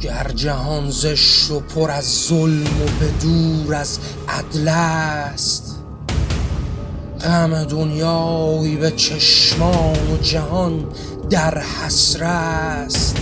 گر 0.00 0.30
جهان 0.34 0.90
زشت 0.90 1.50
و 1.50 1.60
پر 1.60 1.90
از 1.90 2.26
ظلم 2.28 2.82
و 2.82 2.86
به 3.00 3.08
دور 3.22 3.74
از 3.74 3.98
عدل 4.28 4.68
است 4.68 5.76
غم 7.20 7.64
دنیایی 7.64 8.76
به 8.76 8.90
چشمان 8.90 10.12
و 10.12 10.16
جهان 10.22 10.84
در 11.30 11.58
حسر 11.58 12.24
است. 12.24 13.16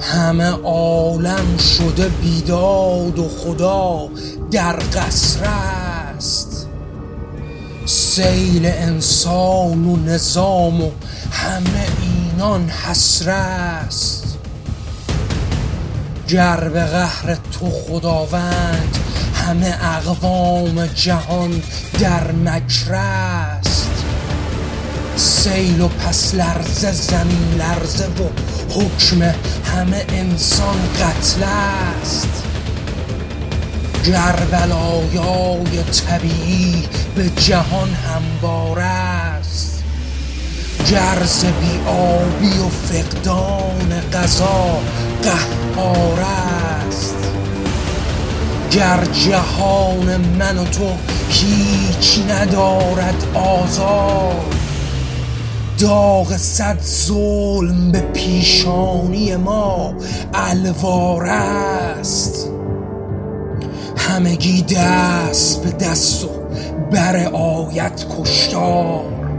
همه 0.00 0.50
عالم 0.64 1.56
شده 1.56 2.08
بیداد 2.08 3.18
و 3.18 3.28
خدا 3.28 4.08
در 4.50 4.76
قصر 4.76 5.44
است. 5.44 6.66
سیل 7.86 8.66
انسان 8.66 9.84
و 9.84 9.96
نظام 9.96 10.80
و 10.80 10.90
همه 11.30 11.86
اینان 12.02 12.68
حسر 12.68 13.30
است. 13.30 14.29
گر 16.30 16.68
به 16.68 16.84
قهر 16.84 17.34
تو 17.34 17.70
خداوند 17.70 18.98
همه 19.34 19.78
اقوام 19.96 20.86
جهان 20.86 21.62
در 22.00 22.32
مکر 22.32 22.94
است. 22.94 24.04
سیل 25.16 25.80
و 25.80 25.88
پس 25.88 26.34
لرزه 26.34 26.92
زمین 26.92 27.54
لرزه 27.58 28.06
و 28.06 28.28
حکم 28.70 29.22
همه 29.76 30.04
انسان 30.08 30.78
قتل 31.00 31.42
است. 31.42 32.42
گر 34.06 34.36
بلایای 34.52 35.82
طبیعی 35.82 36.84
به 37.16 37.30
جهان 37.30 37.88
هموار 37.90 38.78
است 38.78 39.19
گر 40.90 41.24
ز 41.24 41.44
آبی 41.86 42.58
و 42.58 42.68
فقدان 42.68 44.00
غذا 44.12 44.78
قهار 45.22 46.20
است. 46.88 47.16
گر 48.70 49.04
جهان 49.04 50.16
من 50.38 50.58
و 50.58 50.64
تو 50.64 50.90
هیچ 51.28 52.18
ندارد 52.30 53.24
آزاد 53.34 54.54
داغ 55.78 56.36
صد 56.36 56.78
ظلم 56.82 57.92
به 57.92 58.00
پیشانی 58.00 59.36
ما 59.36 59.94
الوار 60.34 61.26
است. 61.26 62.50
همگی 63.96 64.62
دست 64.62 65.62
به 65.62 65.70
دست 65.70 66.24
و 66.24 66.28
بر 66.92 67.16
آیت 67.32 68.04
کشتار. 68.18 69.29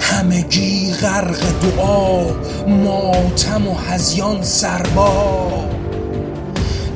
همگی 0.00 0.92
غرق 0.92 1.40
دعا 1.62 2.24
ماتم 2.66 3.68
و 3.68 3.74
هزیان 3.74 4.42
سربار 4.42 5.70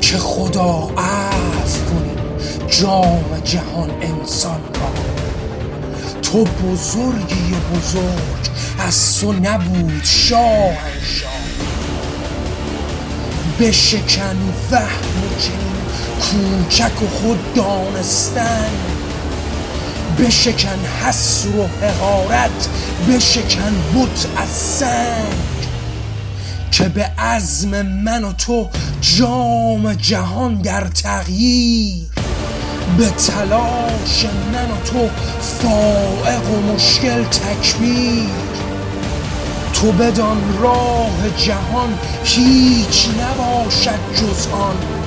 که 0.01 0.19
خدا 0.19 0.91
عفو 0.99 1.85
کنی 1.85 2.11
جام 2.69 3.41
جهان 3.45 3.91
انسان 4.03 4.61
را. 4.75 4.91
تو 6.23 6.45
بزرگی 6.45 7.53
و 7.53 7.77
بزرگ 7.77 8.51
از 8.79 9.21
تو 9.21 9.33
نبود 9.33 10.05
شاهنشاه 10.05 11.31
بشکن 13.61 14.37
وهم 14.71 15.23
و 15.23 15.41
چنین 15.41 15.81
کوچک 16.21 17.03
و 17.03 17.07
خود 17.07 17.55
دانستن. 17.55 18.71
بشکن 20.19 20.79
حسر 21.03 21.49
و 21.49 21.67
حقارت 21.87 22.69
بشکن 23.09 23.75
بت 23.95 24.27
از 24.37 24.49
سنگ. 24.49 25.51
که 26.71 26.89
به 26.89 27.05
عزم 27.05 27.83
من 27.83 28.25
و 28.25 28.33
تو 28.33 28.69
جام 29.01 29.95
جهان 29.95 30.55
در 30.55 30.87
تغییر. 30.87 32.09
به 32.99 33.11
تلاش 33.11 34.25
من 34.53 34.71
و 34.71 34.81
تو 34.85 35.09
فائق 35.41 36.51
و 36.51 36.75
مشکل 36.75 37.25
تکبیر. 37.25 38.29
تو 39.73 39.93
بدان 39.93 40.59
راه 40.61 41.31
جهان 41.37 41.99
هیچ 42.25 43.09
نباشد 43.21 43.99
جز 44.17 44.47
آن. 44.53 45.00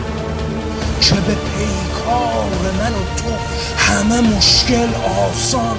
که 1.04 1.16
به 1.16 1.36
پیکار 1.36 2.72
من 2.80 2.94
و 2.94 3.16
تو 3.18 3.30
همه 3.78 4.22
مشکل 4.38 4.88
آسان 5.06 5.78